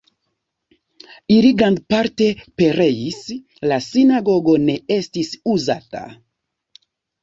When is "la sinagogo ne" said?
3.71-4.81